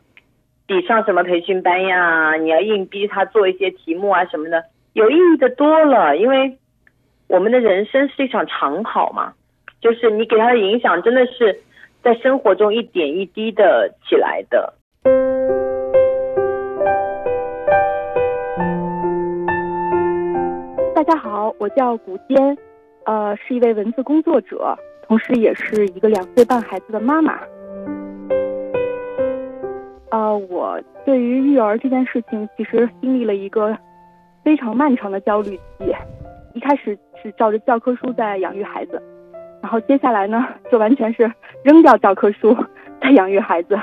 [0.66, 6.16] 比上什么培训班呀，你要硬逼他做一些题目啊什么的，有意义的多了。
[6.16, 6.58] 因为
[7.28, 9.32] 我们的人生是一场长跑嘛，
[9.80, 11.60] 就是你给他的影响真的是
[12.02, 14.72] 在生活中一点一滴的起来的。
[20.94, 22.56] 大家好，我叫古坚，
[23.04, 24.74] 呃，是一位文字工作者，
[25.06, 27.38] 同时也是一个两岁半孩子的妈妈。
[30.10, 33.76] 呃，我对于育儿这件事情，其实经历了一个
[34.42, 35.94] 非常漫长的焦虑期。
[36.54, 39.00] 一开始是照着教科书在养育孩子，
[39.62, 41.30] 然后接下来呢，就完全是
[41.62, 42.56] 扔掉教科书
[43.00, 43.78] 在养育孩子。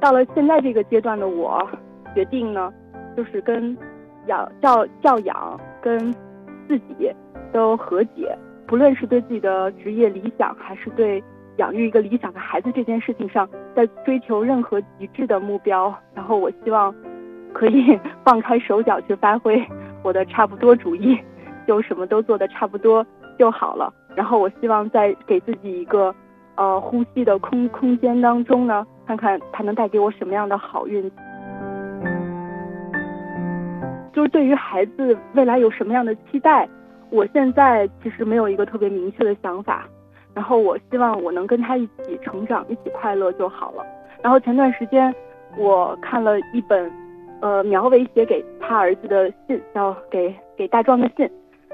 [0.00, 1.64] 到了现在这个阶段的我，
[2.14, 2.72] 决定呢，
[3.16, 3.76] 就是跟
[4.26, 6.12] 养教教养跟
[6.66, 7.10] 自己
[7.52, 11.22] 都和解，不论是对自己的职业理想，还是对
[11.58, 15.94] 养育一个理想的孩子这件事情上，在追求任何极致的目标。
[16.14, 16.92] 然后我希望
[17.52, 19.64] 可以 放开手脚去发挥
[20.02, 21.16] 我的差不多主义，
[21.66, 23.06] 就什么都做的差不多
[23.38, 23.92] 就好了。
[24.14, 26.14] 然后我希望在给自己一个
[26.56, 31.10] 呃呼吸的空空间当中呢，看看它能带给我什么样的好运。
[34.12, 36.68] 就是对于孩子未来有什么样的期待，
[37.10, 39.88] 我现在其实没有一个特别明确的想法。
[40.34, 43.84] 然后我希望我能跟他一起成长，一起快乐就好了。
[44.22, 45.14] 然后前段时间
[45.58, 46.90] 我看了一本，
[47.40, 51.30] 呃，苗伟写给他儿子的信，叫给给大壮的信。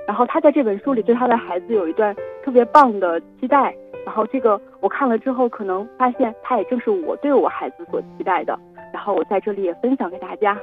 [0.09, 3.75] 然后他在这本书里对他的孩子有一段特别棒的期待。
[4.07, 8.59] 然后这个我看了之后，可能发现他也正是我对我孩子所期待的。
[8.91, 10.57] 然后我在这里也分享给大家。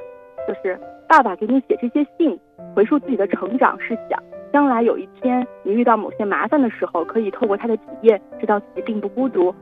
[0.48, 0.76] 就是
[1.08, 2.36] 爸爸给你写这些信，
[2.74, 4.20] 回述自己的成长，是想
[4.52, 9.54] 将来有一天你遇到某些麻烦的时候，可以透过他的体验，知道自己并不孤独。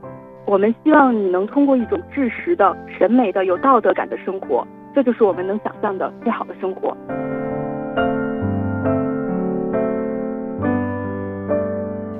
[0.47, 6.95] 我们希望你能通过一种知识的、审美的、有道德感的生活，这就是我们能想象的最好的生活。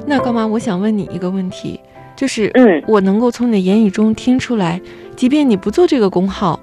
[0.07, 1.79] 那高妈，我想问你一个问题，
[2.15, 4.79] 就是嗯我能够从你的言语中听出来，
[5.15, 6.59] 即便你不做这个工号，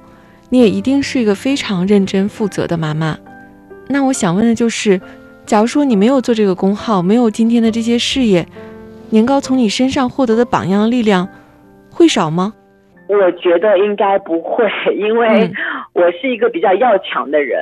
[0.50, 3.18] 你也一定是一个非常认真负责的妈妈。
[3.88, 5.00] 那我想问的就是，
[5.44, 8.46] 假如说你没有做这个工号，没有今天的这些事业，
[9.10, 11.28] 年糕从你身上获得的榜样力量
[11.90, 12.54] 会少吗？
[13.08, 14.64] 我觉得应该不会，
[14.96, 15.52] 因为嗯
[15.94, 17.58] 我是一个比较要强的人，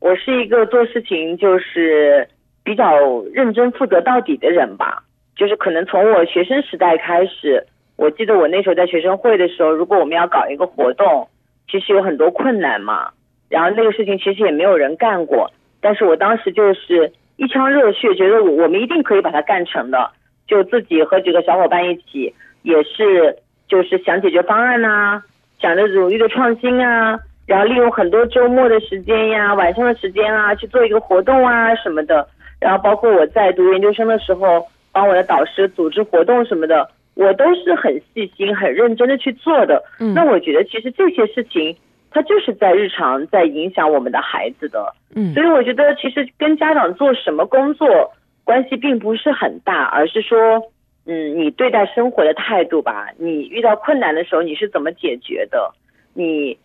[0.00, 2.28] 我是一个做事情就是
[2.62, 2.92] 比较
[3.32, 5.02] 认真负责到底的人吧。
[5.36, 7.64] 就是可能从我学生时代开始，
[7.96, 11.28] 我记得我那时候在学生会的时候，如果我们要搞一个活动，
[11.70, 13.10] 其实有很多困难嘛。
[13.48, 20.10] 然后那个事情其实也没有人干过，但是我当时就是一腔热血，觉得我我们一定可以把它干成的，
[20.46, 23.36] 就自己和几个小伙伴一起，也是
[23.68, 25.22] 就是想解决方案呐、
[25.60, 32.26] 想着努力的创新啊，然后利用很多周末的时间呀、晚上的时间啊，去做一个活动啊什么的。
[32.60, 39.82] 然后包括我在读研究生的时候，帮我的导师组织活动什么的，我都是很细心、很认真的去做的。
[39.98, 41.76] 嗯那我觉得其实这些事情，
[42.10, 44.94] 它就是在日常在影响我们的孩子的。
[45.16, 48.12] 嗯所以我觉得其实跟家长做什么工作
[48.44, 50.62] 关系并不是很大，而是说，
[51.06, 53.08] 嗯，你对待生活的态度吧。
[53.18, 55.72] 你遇到困难的时候你是怎么解决的？
[56.14, 56.56] 你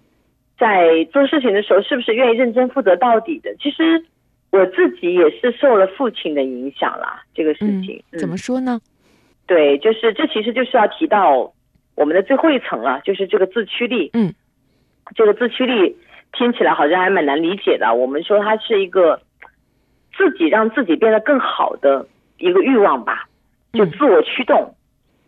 [0.57, 3.55] 在做事情的时候是不是愿意认真负责到底的？
[3.59, 4.03] 其实
[4.51, 8.79] 我自己也是受了父亲的影响啦，这个事嗯情。，怎么说呢？
[9.45, 11.53] 对，就是这其实就是要提到
[11.95, 14.09] 我们的最后一层了，就是这个自驱力。
[14.13, 14.33] 嗯，
[15.15, 15.95] 这个自驱力
[16.33, 17.93] 听起来好像还蛮难理解的。
[17.93, 19.21] 我们说它是一个
[20.17, 22.07] 自己让自己变得更好的
[22.37, 23.27] 一个欲望吧，
[23.73, 24.75] 就嗯自我驱动。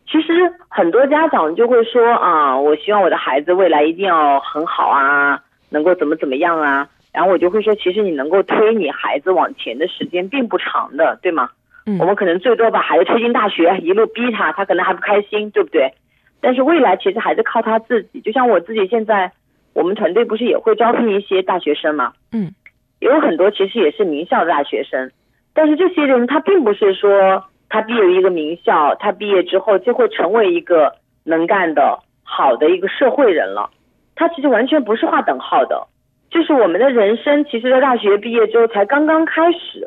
[0.07, 0.34] 其实
[0.67, 6.89] 很多家长就会说啊，我希望我的孩子未来一定要很好啊，能够怎么怎么样啊。
[7.13, 11.50] 然后我就会说，其实你能够推你孩子往前的时间并不长的，对吗？
[11.86, 15.91] 嗯我们可能最多把孩子推进大学，一路逼他，他可能还不开心，对不对？
[16.39, 18.21] 但是未来其实还是靠他自己。
[18.21, 19.32] 就像我自己现在，
[19.74, 22.13] 我们团队不是也会招聘一些大学生嘛？
[22.32, 22.52] 嗯，
[23.00, 25.12] 有很多其实也是名校的大学生，
[25.54, 30.93] 但是这些人他并不是说他毕业于一个名校，他毕业之后就会成为一个
[31.24, 33.69] 能干的好的一个社会人了。
[34.15, 35.88] 他其实完全不是划等号的，
[36.32, 39.86] 就是我们的人生，其实在大学毕业之后才刚刚开始，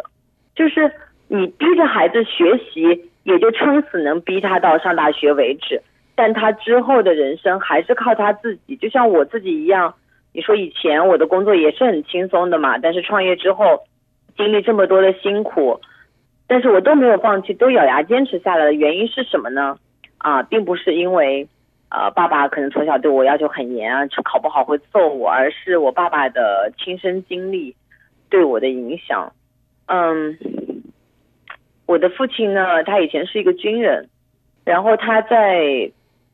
[0.55, 0.93] 就是
[1.27, 5.81] 你逼着孩子学习，也就撑死能逼他到上大学为止，
[6.15, 9.95] 但他之后的人生还是靠他自己，就像我自己一样。
[10.35, 13.85] 你说以前我的工作也是很轻松的嘛，但是创业之后，
[14.37, 15.81] 经历这么多的辛苦，
[16.47, 19.79] 但是我都没有放弃，都咬牙坚持下来的原因是什么呢？
[20.19, 21.49] 啊，并不是因为。
[21.97, 27.77] 呃，爸爸可能从小对我要求很严啊，考不好会揍我，而是我爸爸的亲身经历
[28.29, 29.33] 对我的影响。
[29.87, 30.37] 嗯，
[31.87, 34.09] 我的父亲呢，他以前是一个军人，
[34.65, 35.89] 然后他在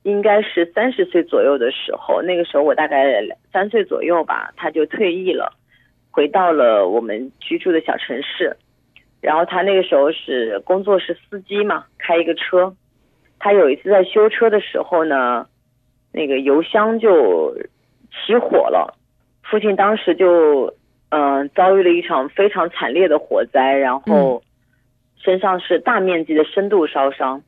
[0.05, 3.21] 应该是三十岁左右的时候，那个时候我大概
[3.53, 5.53] 三岁左右吧，他就退役了，
[6.11, 8.57] 回到了我们居住的小城市。
[9.21, 12.75] 然后他那个时候是工作是司机嘛，开一个车。
[13.41, 15.47] 他有一次在修车的时候呢。
[16.13, 17.55] 那个油箱就
[18.11, 18.99] 起火了，
[19.45, 20.75] 父亲当时就
[21.11, 24.43] 嗯遭遇了一场非常惨烈的火灾，然后
[25.23, 27.41] 身上是大面积的深度烧伤。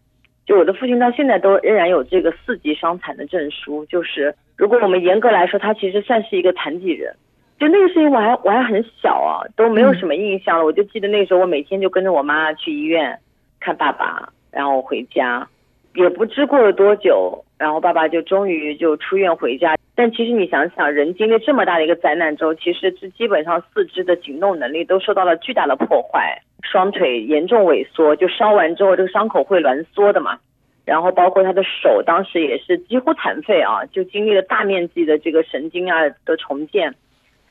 [0.47, 7.13] 就我的父亲到现在都仍然有这个四级伤残的证书，就是如果我们严格来说，他其实算是一个残疾人。
[7.59, 10.65] 就那个事情我还我还很小啊，都没有什么印象了。
[10.65, 13.19] 我就记得那时候我每天就跟着我妈去医院
[13.59, 15.49] 看爸爸，然后回家，
[15.95, 17.45] 也不知过了多久。
[17.59, 30.41] 然后爸爸就终于就出院回家，但其实你想想，人经历这么大的一个灾难之后，其实是基本上四肢的行动能力都受到了巨大的破坏，双腿严重萎缩，就烧完之后这个伤口会挛缩的嘛。
[30.85, 36.93] 然后包括他的手，当时也是几乎残废啊，就经历了大面积的这个神经啊的重建。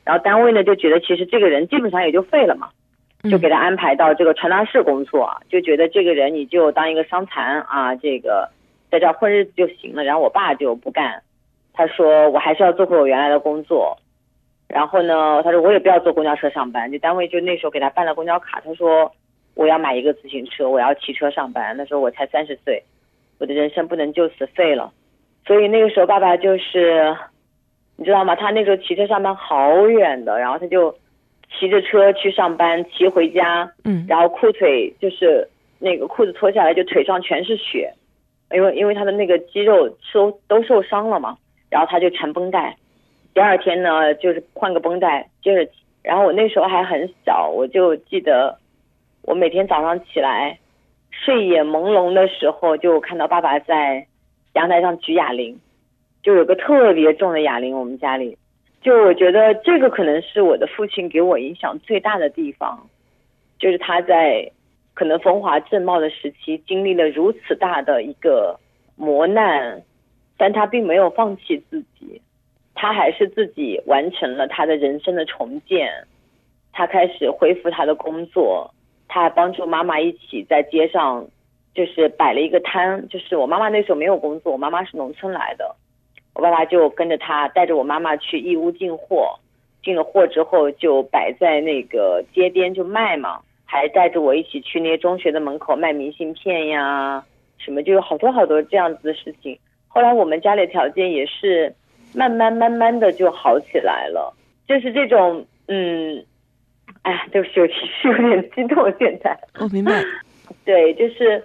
[0.04, 2.68] 然后单位呢就觉得其实这个人基本上也就废了嘛，
[3.30, 8.50] 就给他安排到这个传达室工作，就觉得这个人你就当一个伤残啊这个。
[8.92, 11.24] 在这混日子就行了，然后我爸就不干，
[11.72, 13.98] 他说我还是要做回我原来的工作，
[14.68, 19.10] 然后呢，他说我也不要坐公交车上班，就单位就那时候给他办了公交卡，他说
[19.56, 21.74] 我要买一个自行车，我要骑车上班。
[21.78, 22.84] 那时候我才三十岁，
[23.40, 24.92] 我的人生不能就此废了，
[25.48, 27.16] 所以那个时候爸爸就是，
[27.96, 28.36] 你知道吗？
[28.36, 30.94] 他那时候骑车上班好远的，然后他就
[31.52, 35.48] 骑着车去上班，骑回家，嗯，然后裤腿就是
[35.80, 37.94] 那个裤子脱下来就腿上全是血。
[38.54, 41.38] 因为因为他的那个肌肉受都受伤了嘛，
[41.70, 42.76] 然后他就缠绷带，
[43.34, 45.72] 第二天呢就是换个绷带接着，
[46.04, 48.58] 然后我那时候还很小，我就记得
[49.22, 50.60] 我每天早上起来
[51.12, 54.06] 睡眼朦胧的时候，就看到爸爸在
[54.54, 55.58] 阳台上举哑铃，
[56.22, 58.38] 就有个特别重的哑铃，我们家里，
[58.82, 62.90] 就我觉得这个可能是我的父亲给我影响最大的地方，
[63.60, 64.52] 就是他在。
[64.94, 68.60] 可能风华正茂的时期经历了如此大的一个
[68.98, 69.82] 磨难，
[70.38, 72.22] 但他并没有放弃自己，
[72.76, 75.90] 他还是自己完成了他的人生的重建，
[76.74, 78.70] 他开始恢复他的工作，
[79.08, 81.26] 他还帮助妈妈一起在街上
[81.74, 85.74] 就是摆了一个摊，就是我妈妈那时候没有工作，我妈妈是农村来的，
[86.34, 89.40] 我爸爸就跟着他带着我妈妈去义乌进货，
[89.84, 93.40] 进了货之后就摆在那个街边就卖嘛。
[93.64, 97.24] 还带着我一起去那些中学的门口卖明信片呀，
[97.58, 99.58] 什么就有好多好多这样子的事情。
[99.88, 101.74] 后来我们家里条件也是
[102.14, 104.36] 慢慢慢慢的就好起来了，
[104.68, 106.22] 就是这种嗯，
[107.04, 109.40] 哎呀，对不起，我其实有点激动现在。
[109.58, 109.94] 我明白。
[110.66, 111.42] 对，就是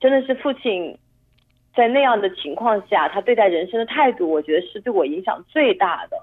[0.00, 0.96] 真的是父亲
[1.74, 6.16] 在那样的情况下，他对待人生的态度，我觉得是对我影响最大的。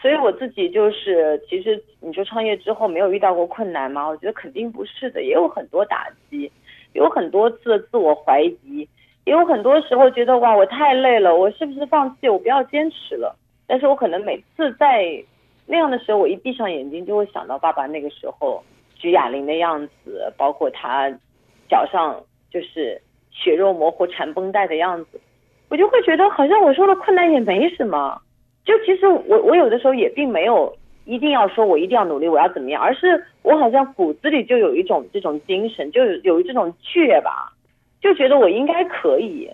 [0.00, 4.08] 所以我自己就是，其实你说创业之后没有遇到过困难吗？
[4.08, 6.50] 我觉得肯定不是的，也有很多打击，
[6.94, 8.88] 有很多次的自我怀疑，
[9.26, 13.36] 也有很多时候觉得哇，我太累了，我是不是放弃，我不要坚持了？
[13.66, 15.22] 但是我可能每次在
[15.66, 18.64] 那样的时候，我一闭上眼睛就会想到爸爸那个时候
[18.96, 21.10] 举哑铃的样子，包括他
[21.68, 22.18] 脚上
[22.50, 23.00] 就是
[23.30, 25.20] 血肉模糊缠绷带的样子，
[25.68, 28.20] 我就会觉得好像我受了困难也没什么。
[28.64, 30.76] 就其实我我有的时候也并没有
[31.06, 37.52] 一定要说我一定要努力我要怎么样，而是我好像骨子里就有一种这种精神，就有这种倔吧，
[38.00, 39.50] 就觉得我应该可以。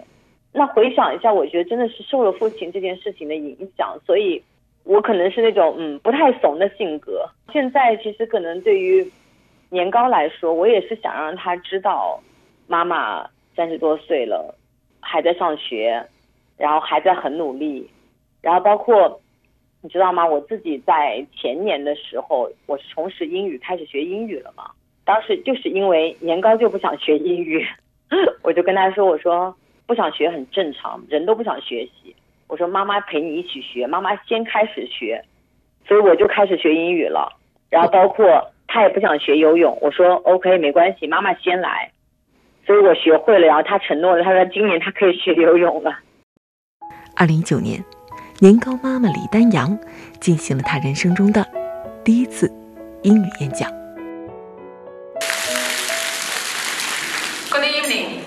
[0.52, 4.42] 那回想一下，我觉得真的是受了父亲这件事情的影响，所以
[4.84, 7.28] 我可能是那种嗯不太怂的性格。
[7.52, 9.06] 现在其实可能对于
[9.70, 12.20] 年糕来说，我也是想让他知道，
[12.66, 14.54] 妈妈三十多岁了
[15.00, 16.06] 还在上学。
[16.58, 17.86] 然后还在很努力，
[18.40, 19.20] 然后包括
[19.82, 20.26] 你知道吗？
[20.26, 24.70] 我自己在前年的时候，我是重拾英语，开始学英语了嘛。
[25.04, 27.62] 当时就是因为年糕就不想学英语，
[28.42, 29.54] 我就跟他说：“我说
[29.86, 32.16] 不想学很正常，人都不想学习。
[32.48, 35.22] 我说妈妈陪你一起学，妈妈先开始学，
[35.86, 37.30] 所以我就开始学英语了。
[37.68, 41.92] 然后包括他也不想学游泳，我说 OK 没关系，妈妈先来。
[42.66, 45.96] 所以我学会了，然后他承诺了，他说今年他可以学游泳了。
[47.14, 47.84] 二零一九年，
[48.40, 49.78] 年糕妈妈李丹阳
[50.20, 51.46] 进行了她人生中的
[52.02, 52.52] 第一次
[53.02, 53.70] 英语演讲。
[57.50, 58.22] Good evening.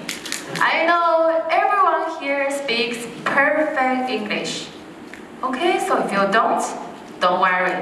[0.62, 4.70] I know everyone here speaks perfect English.
[5.42, 6.64] Okay, so if you don't,
[7.20, 7.76] don't worry.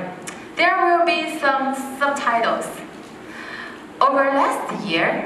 [0.55, 2.65] There will be some subtitles.
[3.99, 5.23] Over last year,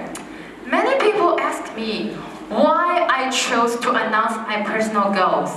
[0.65, 2.13] many people ask me
[2.49, 5.51] why I chose to announce my personal goals.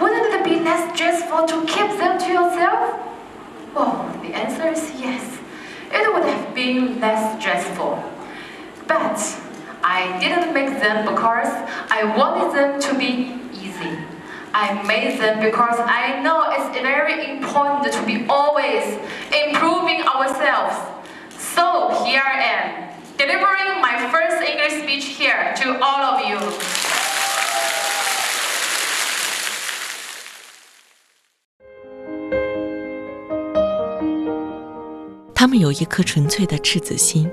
[0.00, 2.98] Wouldn't it be less stressful to keep them to yourself?
[3.74, 5.38] Well, the answer is yes.
[5.92, 8.02] It would have been less stressful.
[8.86, 9.18] But
[9.84, 11.48] I didn't make them because
[11.90, 13.98] I wanted them to be easy.
[14.54, 18.84] I made them because I know it's very important to be always
[19.32, 20.76] improving ourselves.
[21.38, 22.91] So here I am,
[23.22, 26.38] delivering my first English speech here to all of you.
[35.32, 37.30] 他们有一颗纯粹的赤子心，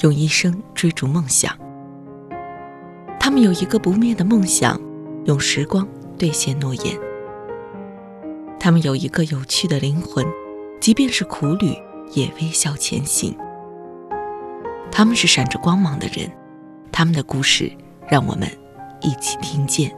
[0.00, 1.56] 用一生追逐梦想。
[3.20, 4.80] 他们有一个不灭的梦想，
[5.26, 5.86] 用时光
[6.18, 6.98] 兑现诺言。
[8.58, 10.26] 他们有一个有趣的灵魂，
[10.80, 11.76] 即便是苦旅
[12.12, 13.36] 也微笑前行。
[14.90, 16.28] 他们是闪着光芒的人，
[16.90, 17.70] 他们的故事
[18.08, 18.48] 让我们
[19.00, 19.90] 一起听见。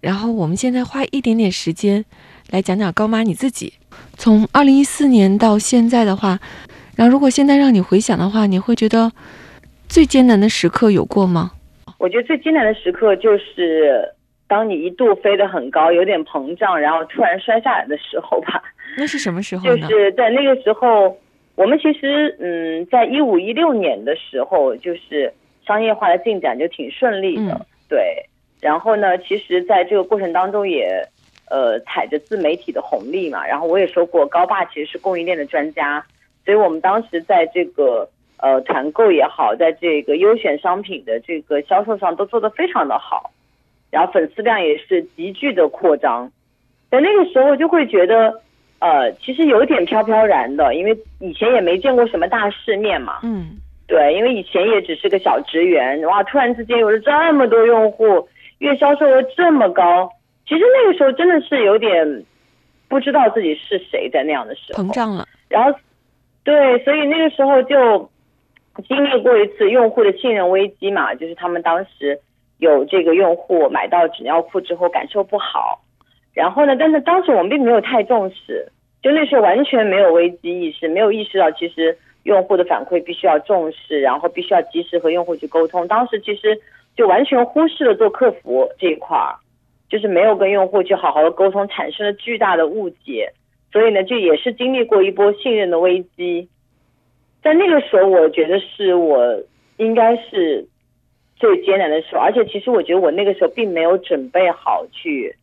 [0.00, 2.04] 然后我们现在花一点点时间
[2.50, 3.72] 来讲讲高妈你自己。
[4.18, 6.38] 从二零一四年到现在的话，
[6.94, 9.10] 然后如果现在让你回想的话，你会觉得
[9.88, 11.52] 最艰难的时刻有过吗？
[11.98, 14.04] 我觉得最艰难的时刻就是
[14.54, 18.62] 当你一度飞得很高，有点膨胀，然后突然摔下来的时候吧。
[18.96, 19.88] 那是什么时候就？
[19.88, 21.18] 是在那个时候，
[21.56, 25.32] 我们其实嗯，在一五一六年的时候，就是
[25.66, 28.24] 商业化的进展就挺顺利的，嗯对。
[28.60, 31.04] 然后呢，其实在这个过程当中也
[31.50, 33.44] 呃踩着自媒体的红利嘛。
[33.44, 36.00] 然后我也说过，高爸其实是供应链的专家，
[36.44, 43.32] 所以我们当时在这个呃团购也好，在这个优选商品的这个销售上都做得非常的好，
[43.94, 46.30] 然后粉丝量也是急剧的扩张。
[46.90, 48.42] 在那个时候就会觉得。
[48.80, 53.20] 呃，其实有点飘飘然的，因为以前也没见过什么大世面嘛。
[53.22, 58.28] 嗯，对，因为以前也只是个小职员，哇，突然之间有了这么多用户，
[58.58, 60.10] 月销售额这么高，
[60.46, 62.24] 其实那个时候真的是有点
[62.86, 64.84] 不知道自己是谁在那样的时候。
[64.84, 65.26] 膨胀了。
[65.48, 65.78] 然后，
[66.42, 68.10] 对，所以那个时候就
[68.86, 72.20] 经历过一次用户的信任危机嘛，就是他们当时
[72.64, 75.80] 有这个用户买到纸尿裤之后感受不好，
[76.32, 78.66] 然后呢，但是当时我们并没有太重视，
[79.02, 85.86] 就那时候完全没有危机意识，没有意识到其实用户的反馈必须要重视，然后必须要及时和用户去沟通。
[85.86, 86.58] 当时其实
[86.96, 89.36] 就完全忽视了做客服这一块儿，
[89.90, 93.30] 就是没有跟用户去好好的沟通，产生了巨大的误解。
[93.72, 96.48] 所以呢，就也是经历过一波信任的危机。
[97.42, 99.42] 在那个时候，我觉得是我
[99.76, 100.66] 应该是
[101.36, 105.34] 最艰难的时候，而且其实我觉得我那个时候并没有准备好去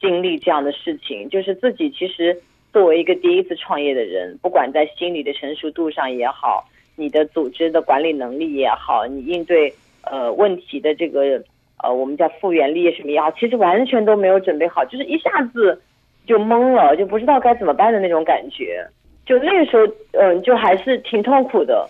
[0.00, 2.36] 经历这样的事情，就是自己其实
[2.72, 9.72] 作为一个第一次创业的人，不管在心理的成熟度上也好，你的组织的管理能力也好，你应对
[10.02, 11.42] 呃问题的这个
[11.82, 15.80] 呃我们叫复原力什么也好，其实完全都没有准备好，就是一下子
[16.26, 18.86] 就懵了，就不知道该怎么办的那种感觉。
[19.24, 21.88] 就那个时候，嗯，就还是挺痛苦的，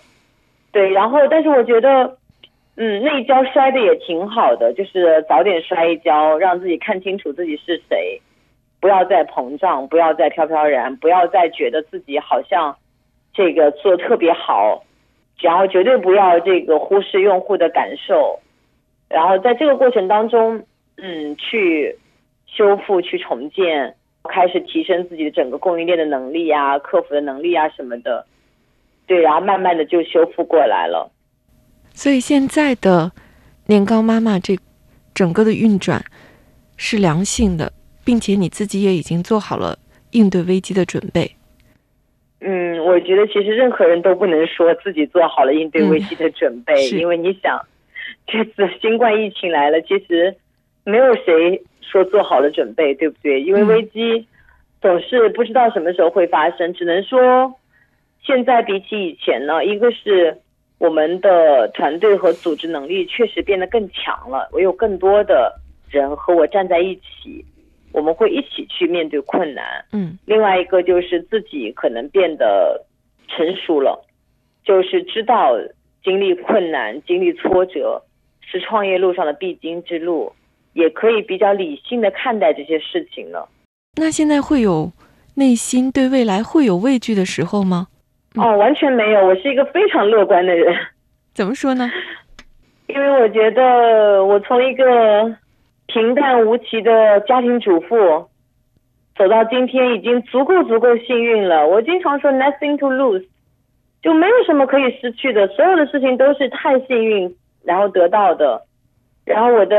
[0.71, 0.91] 对。
[0.91, 2.17] 然后，但是我觉得，
[2.77, 8.21] 嗯，那一跤摔的也挺好的，就是早点摔一跤，让自己看清楚自己是谁，
[8.79, 12.77] 不要再膨胀，不要再飘飘然，不要再觉得自己好像
[13.33, 14.83] 这个做特别好，
[15.41, 18.39] 然后绝对不要这个忽视用户的感受，
[19.09, 20.63] 然后在这个过程当中，
[20.97, 21.97] 嗯，去
[22.45, 23.95] 修复、去重建。
[24.29, 28.25] 开始提升自己的整个供应链的能力啊，客服的能力啊什么的，
[29.05, 31.09] 对，然后慢慢的就修复过来了。
[31.97, 33.11] 所以现在的
[33.65, 34.55] 年糕妈妈这
[35.15, 36.05] 整个的运转
[36.77, 37.73] 是良性的，
[38.05, 39.79] 并且你自己也已经做好了
[40.11, 41.31] 应对危机的准备。
[42.41, 47.59] 嗯，我觉得其实任何人都不能说自己做好了应对危机的准备，是因为你想，
[48.27, 50.35] 这次新冠疫情来了，其实
[50.83, 53.41] 没有谁说做好了准备，对不对？
[53.41, 54.27] 因为嗯危机
[54.83, 57.55] 总是不知道什么时候会发生，只能说
[58.23, 60.37] 现在比起以前呢，一个是
[60.79, 65.53] 我们的团队和组织能力确实变得更强了，我有更多的
[65.89, 67.43] 人和我站在一起，
[67.91, 69.83] 我们会一起去面对困难。
[69.91, 72.85] 嗯另外一个就是自己可能变得
[73.27, 74.05] 成熟了，
[74.63, 75.57] 就是知道
[76.03, 78.03] 经历困难、经历挫折
[78.41, 80.31] 是创业路上的必经之路，
[80.73, 83.49] 也可以比较理性的看待这些事情了。
[83.95, 84.91] 那现在会有
[85.35, 87.87] 内心对未来会有畏惧的时候吗？
[88.37, 90.75] 嗯哦，完全没有，我是一个非常乐观的人，
[91.33, 91.89] 怎么说呢？
[92.87, 95.35] 因为我觉得我从一个
[95.87, 98.29] 平淡无奇的家庭主妇。
[99.17, 101.65] 走到今天已经足够足够幸运了。
[101.65, 103.25] 我经常说 nothing to lose，
[104.03, 108.61] 就没有什么可以失去的，所有的事情都是太幸运然后得到的。
[109.25, 109.75] 然后我的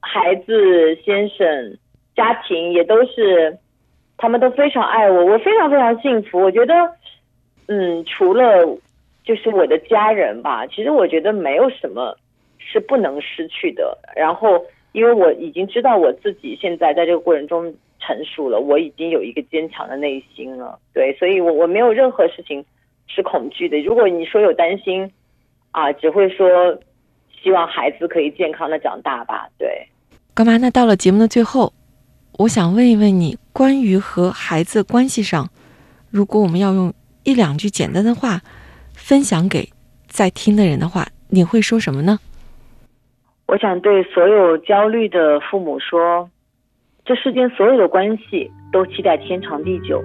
[0.00, 1.76] 孩子、先生、
[2.16, 3.58] 家庭也都是，
[4.16, 6.40] 他们都非常爱我，我非常非常幸福。
[6.40, 6.74] 我觉得，
[7.66, 8.64] 嗯，除了
[9.24, 12.16] 就是我的家人吧，其实我觉得没有什么
[12.58, 13.96] 是不能失去的。
[14.16, 17.74] 然后，因为我已经知道我自己现在在这个过程中。
[18.04, 22.64] 成熟了，我已经有一个坚强的内心了，对，所以我我没有任何事情
[23.06, 23.78] 是恐惧的。
[23.78, 25.08] 如果你说有担心，
[25.70, 26.76] 啊，只会说
[27.40, 29.86] 希望孩子可以健康的长大吧，对。
[30.34, 30.56] 干嘛？
[30.56, 31.72] 那到了节目的最后，
[32.40, 35.48] 我想问一问你，关于和孩子关系上，
[36.10, 36.92] 如果我们要用
[37.24, 38.40] 一两句简单的话
[38.94, 39.68] 分享给
[40.06, 42.18] 在听的人的话，你会说什么呢？
[43.46, 46.28] 我想对所有焦虑的父母说。
[47.04, 50.00] 这世间所有的关系都期待天长地久，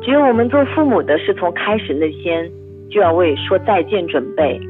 [0.00, 2.48] 只有我们做父母的是从开始那天
[2.88, 4.60] 就要为说再见准备。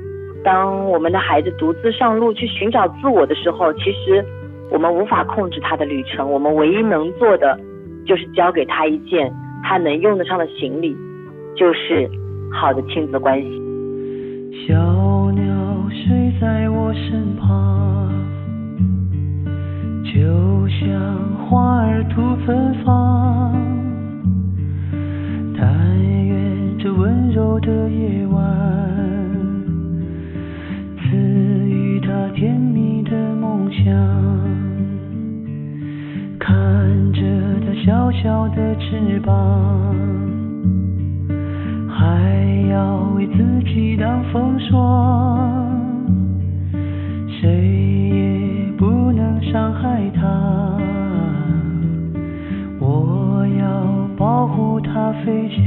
[0.42, 4.24] 当我们的孩子独自上路去寻找自我的时候，其实
[4.70, 7.60] 我们无法控制他的旅程，我们唯一能做的
[8.06, 9.30] 就是交给他一件
[9.62, 10.96] 他能用得上的行李，
[11.58, 12.08] 就是
[12.52, 13.48] 好的亲子关系。
[14.64, 15.42] 小鸟
[15.90, 18.08] 睡在我身旁。
[20.04, 20.88] 就像
[21.48, 23.52] 花儿吐芬芳，
[25.58, 28.40] 但愿这温柔的夜晚，
[30.98, 33.84] 赐予他甜蜜的梦想。
[36.38, 37.20] 看着
[37.66, 39.94] 他小小的翅膀，
[42.68, 45.80] 要为自己挡风霜，
[47.40, 47.48] 谁
[48.10, 49.28] 也不能？
[49.50, 50.76] 伤害他，
[52.78, 55.64] 我要保护他飞翔。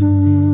[0.00, 0.51] 嗯、